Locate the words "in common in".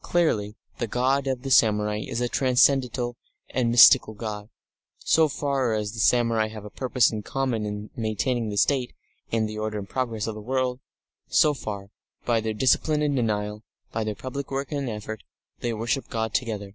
7.12-7.90